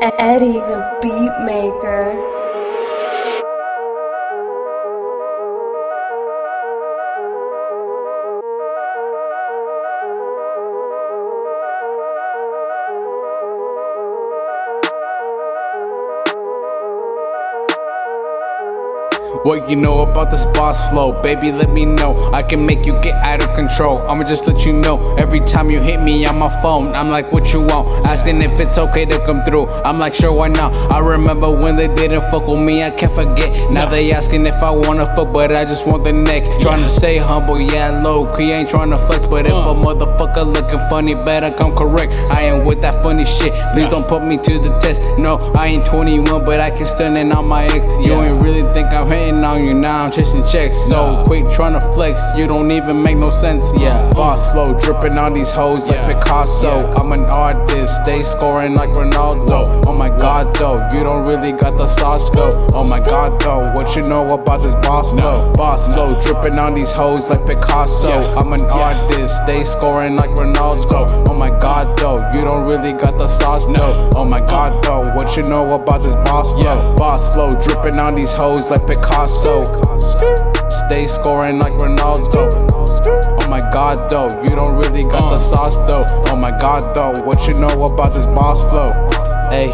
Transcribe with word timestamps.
Eddie 0.00 0.52
the 0.52 0.98
beat 1.02 1.44
What 19.44 19.68
you 19.68 19.74
know 19.74 20.02
about 20.02 20.30
this 20.30 20.44
boss 20.54 20.88
flow? 20.88 21.20
Baby, 21.20 21.50
let 21.50 21.68
me 21.68 21.84
know. 21.84 22.30
I 22.32 22.44
can 22.44 22.64
make 22.64 22.86
you 22.86 22.92
get 23.02 23.14
out 23.24 23.42
of 23.42 23.52
control. 23.56 23.98
I'ma 24.08 24.22
just 24.22 24.46
let 24.46 24.64
you 24.64 24.72
know. 24.72 25.16
Every 25.16 25.40
time 25.40 25.68
you 25.68 25.80
hit 25.80 26.00
me 26.00 26.24
on 26.26 26.38
my 26.38 26.48
phone, 26.62 26.94
I'm 26.94 27.10
like, 27.10 27.32
what 27.32 27.52
you 27.52 27.60
want? 27.62 28.06
Asking 28.06 28.40
if 28.40 28.60
it's 28.60 28.78
okay 28.78 29.04
to 29.04 29.18
come 29.26 29.42
through. 29.42 29.68
I'm 29.68 29.98
like, 29.98 30.14
sure, 30.14 30.32
why 30.32 30.46
not? 30.46 30.72
I 30.92 31.00
remember 31.00 31.50
when 31.50 31.74
they 31.74 31.88
didn't 31.88 32.20
fuck 32.30 32.46
with 32.46 32.60
me, 32.60 32.84
I 32.84 32.90
can't 32.90 33.12
forget. 33.12 33.68
Now 33.68 33.88
they 33.88 34.12
asking 34.12 34.46
if 34.46 34.62
I 34.62 34.70
wanna 34.70 35.06
fuck, 35.16 35.32
but 35.32 35.50
I 35.50 35.64
just 35.64 35.88
want 35.88 36.04
the 36.04 36.12
neck. 36.12 36.44
Trying 36.60 36.80
to 36.80 36.90
stay 36.90 37.18
humble, 37.18 37.60
yeah, 37.60 38.00
low 38.00 38.32
key, 38.36 38.52
ain't 38.52 38.70
trying 38.70 38.90
to 38.90 38.98
flex. 38.98 39.26
But 39.26 39.46
if 39.46 39.52
a 39.52 39.74
motherfucker 39.74 40.54
looking 40.54 40.78
funny, 40.88 41.14
better 41.14 41.50
come 41.50 41.74
correct. 41.74 42.12
I 42.30 42.42
ain't 42.42 42.64
with 42.64 42.80
that 42.82 43.02
funny 43.02 43.24
shit. 43.24 43.52
Please 43.72 43.88
don't 43.88 44.06
put 44.06 44.22
me 44.22 44.36
to 44.38 44.58
the 44.60 44.78
test. 44.78 45.02
No, 45.18 45.38
I 45.54 45.66
ain't 45.66 45.84
21, 45.84 46.44
but 46.44 46.60
I 46.60 46.70
keep 46.70 46.86
stunning 46.86 47.32
on 47.32 47.48
my 47.48 47.64
ex. 47.64 47.86
You 47.86 48.14
ain't 48.22 48.40
really 48.40 48.62
think 48.72 48.81
hating 49.12 49.44
on 49.44 49.64
you 49.64 49.74
now. 49.74 50.04
I'm 50.04 50.12
chasing 50.12 50.44
checks. 50.48 50.76
So 50.88 51.24
quick 51.26 51.44
trying 51.52 51.74
to 51.74 51.80
flex, 51.94 52.20
you 52.36 52.46
don't 52.46 52.70
even 52.70 53.02
make 53.02 53.16
no 53.16 53.30
sense. 53.30 53.66
Yeah, 53.76 54.10
boss 54.10 54.52
flow 54.52 54.78
dripping 54.78 55.18
on 55.18 55.34
these 55.34 55.50
hoes 55.50 55.86
like 55.86 56.06
Picasso. 56.06 56.92
I'm 56.94 57.12
an 57.12 57.24
artist, 57.24 57.92
they 58.04 58.22
scoring 58.22 58.74
like 58.74 58.90
Ronaldo. 58.90 59.82
Oh 59.86 59.92
my 59.92 60.08
god, 60.08 60.54
though, 60.56 60.86
you 60.92 61.02
don't 61.04 61.28
really 61.28 61.52
got 61.52 61.76
the 61.76 61.86
sauce 61.86 62.30
though. 62.30 62.50
Oh 62.74 62.84
my 62.84 63.00
god, 63.00 63.40
though, 63.40 63.72
what 63.74 63.94
you 63.96 64.02
know 64.02 64.26
about 64.28 64.62
this 64.62 64.74
boss 64.86 65.10
flow? 65.10 65.52
Boss 65.54 65.92
flow 65.92 66.08
dripping 66.22 66.58
on 66.58 66.74
these 66.74 66.92
hoes 66.92 67.28
like 67.28 67.44
Picasso. 67.46 68.20
I'm 68.36 68.52
an 68.52 68.62
artist, 68.62 69.34
they 69.46 69.64
scoring 69.64 70.16
like 70.16 70.30
Ronaldo. 70.30 71.28
Oh 71.28 71.34
my 71.34 71.50
god, 71.50 71.98
though, 71.98 72.28
you 72.34 72.44
don't 72.44 72.66
really 72.68 72.92
got 72.92 73.18
the 73.18 73.28
sauce 73.28 73.66
though. 73.66 73.92
Oh 74.16 74.24
my 74.24 74.40
god, 74.40 74.82
though, 74.82 75.12
what 75.14 75.36
you 75.36 75.42
know 75.42 75.72
about 75.72 76.02
this 76.02 76.14
boss 76.26 76.48
flow? 76.50 76.94
Boss 76.96 77.34
flow 77.34 77.50
dripping 77.82 77.98
on 77.98 78.14
these 78.14 78.32
hoes 78.32 78.70
like 78.70 78.86
Picasso. 78.86 79.64
Stay 80.86 81.06
scoring 81.06 81.58
like 81.58 81.72
Ronaldo. 81.72 82.48
Oh 83.42 83.48
my 83.48 83.58
god, 83.72 84.10
though, 84.10 84.28
you 84.42 84.50
don't 84.50 84.76
really 84.76 85.02
got 85.02 85.30
the 85.30 85.36
sauce 85.36 85.76
though. 85.88 86.04
Oh 86.28 86.36
my 86.36 86.50
god, 86.50 86.94
though, 86.94 87.24
what 87.24 87.46
you 87.48 87.58
know 87.58 87.84
about 87.84 88.14
this 88.14 88.26
boss 88.26 88.60
flow? 88.60 88.92
Hey, 89.50 89.68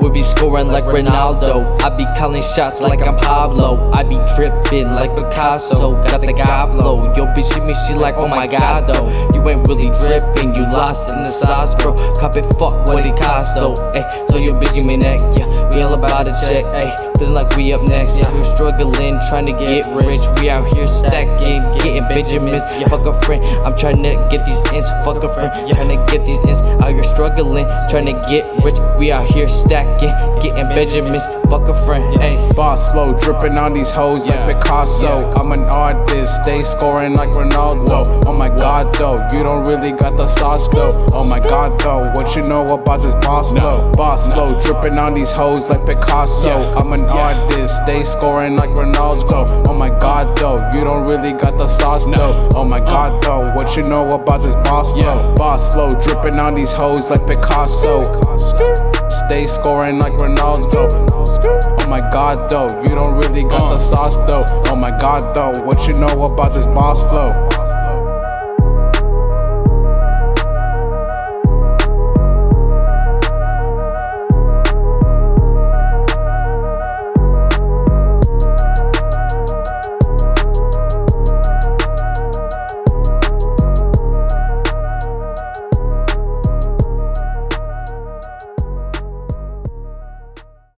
we 0.00 0.10
be 0.10 0.22
scoring 0.22 0.68
like 0.68 0.84
Ronaldo. 0.84 1.80
I 1.80 1.88
be 1.96 2.04
calling 2.18 2.42
shots 2.42 2.80
like 2.80 3.00
I'm 3.00 3.16
Pablo. 3.16 3.90
I 3.92 4.02
be 4.02 4.16
dripping 4.36 4.88
like 4.88 5.16
Picasso. 5.16 5.92
Got 6.06 6.20
the 6.20 6.32
God 6.32 6.72
flow. 6.72 7.12
Yo, 7.14 7.26
bitch, 7.26 7.66
me, 7.66 7.74
she 7.86 7.94
like, 7.94 8.14
oh 8.16 8.28
my 8.28 8.46
god, 8.46 8.86
though. 8.86 9.08
You 9.34 9.48
ain't 9.48 9.66
really 9.66 9.90
dripping, 10.00 10.54
you 10.54 10.62
lost 10.70 11.10
in 11.10 11.20
the 11.20 11.26
sauce, 11.26 11.74
bro. 11.74 11.94
Cop 12.20 12.36
it, 12.36 12.44
fuck 12.54 12.86
what 12.86 13.06
it 13.06 13.16
cost, 13.16 13.56
though. 13.56 13.74
Hey, 13.92 14.04
so 14.28 14.36
your 14.36 14.54
bitch, 14.56 14.76
you 14.76 14.82
me 14.82 14.96
neck, 14.96 15.20
yeah. 15.36 15.63
We 15.74 15.82
all 15.82 15.94
about 15.94 16.24
to 16.24 16.32
check, 16.46 16.64
hey. 16.80 16.94
Feeling 17.18 17.34
like 17.34 17.56
we 17.56 17.72
up 17.72 17.82
next, 17.82 18.16
yeah. 18.16 18.32
We're 18.32 18.44
struggling, 18.44 19.18
trying 19.28 19.46
to 19.46 19.52
get 19.52 19.86
rich. 19.92 20.20
We 20.40 20.48
out 20.48 20.66
here 20.74 20.86
stacking, 20.86 21.62
getting 21.78 22.06
Benjamins. 22.08 22.62
Fuck 22.88 23.06
a 23.06 23.20
friend, 23.22 23.44
I'm 23.66 23.76
trying 23.76 24.02
to 24.04 24.28
get 24.30 24.44
these 24.46 24.60
ends. 24.72 24.88
Fuck 25.04 25.22
a 25.24 25.32
friend, 25.34 25.50
trying 25.72 25.88
to 25.88 26.12
get 26.12 26.24
these 26.24 26.38
ends. 26.46 26.60
Out 26.60 26.90
here 26.90 27.02
struggling, 27.02 27.66
trying 27.90 28.06
to 28.06 28.12
get 28.28 28.44
rich. 28.64 28.76
We 28.98 29.10
out 29.10 29.26
here 29.26 29.48
stacking, 29.48 30.10
getting 30.40 30.68
Benjamins. 30.68 31.24
Fuck 31.50 31.68
a 31.68 31.74
friend, 31.84 32.20
hey. 32.20 32.36
Boss 32.54 32.92
flow 32.92 33.18
dripping 33.18 33.58
on 33.58 33.74
these 33.74 33.90
hoes 33.90 34.26
Yeah. 34.26 34.44
like 34.44 34.56
Picasso. 34.56 35.18
Yeah. 35.18 35.34
I'm 35.34 35.50
an 35.52 35.64
artist, 35.64 36.42
stay 36.42 36.60
scoring 36.60 37.14
like 37.14 37.30
Ronaldo. 37.30 38.22
Oh 38.26 38.32
my 38.32 38.48
god, 38.48 38.94
though, 38.94 39.26
you 39.32 39.42
don't 39.42 39.66
really 39.66 39.92
got 39.92 40.16
the 40.16 40.26
sauce 40.26 40.68
though. 40.68 40.90
Oh 41.12 41.24
my 41.24 41.40
god, 41.40 41.78
though, 41.80 42.10
what 42.14 42.34
you 42.36 42.42
know 42.42 42.64
about 42.66 43.02
this 43.02 43.14
boss 43.26 43.50
flow? 43.50 43.90
Boss 43.92 44.32
flow 44.32 44.46
dripping 44.60 44.98
on 44.98 45.14
these 45.14 45.30
hoes 45.32 45.63
like 45.68 45.86
Picasso. 45.86 46.74
I'm 46.74 46.92
an 46.92 47.04
artist, 47.04 47.74
stay 47.84 48.02
scoring 48.02 48.56
like 48.56 48.70
Ronaldo. 48.70 49.28
Go 49.28 49.44
oh 49.66 49.74
my 49.74 49.88
god, 49.88 50.36
though, 50.36 50.58
you 50.74 50.84
don't 50.84 51.06
really 51.06 51.32
got 51.32 51.56
the 51.58 51.66
sauce 51.66 52.04
though. 52.06 52.32
Oh 52.54 52.64
my 52.64 52.80
god, 52.80 53.22
though, 53.22 53.52
what 53.54 53.76
you 53.76 53.82
know 53.82 54.10
about 54.12 54.42
this 54.42 54.54
boss 54.66 54.90
flow? 54.90 55.34
Boss 55.36 55.74
flow 55.74 55.88
dripping 56.02 56.38
on 56.38 56.54
these 56.54 56.72
hoes 56.72 57.10
like 57.10 57.26
Picasso. 57.26 58.04
Stay 59.26 59.46
scoring 59.46 59.98
like 59.98 60.12
Ronaldo. 60.14 60.88
Go 61.42 61.58
oh 61.80 61.88
my 61.88 62.00
god, 62.12 62.50
though, 62.50 62.68
you 62.82 62.94
don't 62.94 63.14
really 63.16 63.42
got 63.42 63.70
the 63.70 63.76
sauce 63.76 64.16
though. 64.28 64.44
Oh 64.66 64.76
my 64.76 64.90
god, 64.90 65.34
though, 65.34 65.62
what 65.64 65.86
you 65.88 65.98
know 65.98 66.24
about 66.24 66.54
this 66.54 66.66
boss 66.66 67.00
flow? 67.00 67.48